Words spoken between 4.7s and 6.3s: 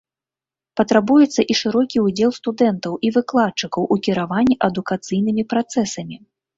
адукацыйнымі працэсамі.